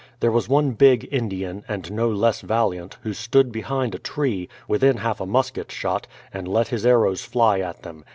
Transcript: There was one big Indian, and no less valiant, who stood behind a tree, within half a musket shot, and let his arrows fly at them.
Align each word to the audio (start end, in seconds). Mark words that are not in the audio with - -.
There 0.19 0.31
was 0.31 0.49
one 0.49 0.71
big 0.71 1.07
Indian, 1.11 1.63
and 1.67 1.91
no 1.91 2.09
less 2.09 2.41
valiant, 2.41 2.97
who 3.03 3.13
stood 3.13 3.51
behind 3.51 3.93
a 3.93 3.99
tree, 3.99 4.49
within 4.67 4.97
half 4.97 5.21
a 5.21 5.27
musket 5.27 5.71
shot, 5.71 6.07
and 6.33 6.47
let 6.47 6.69
his 6.69 6.87
arrows 6.87 7.23
fly 7.23 7.59
at 7.59 7.83
them. 7.83 8.03